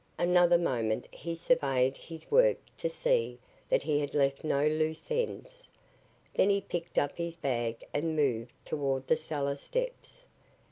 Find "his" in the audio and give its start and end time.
1.95-2.31, 7.15-7.35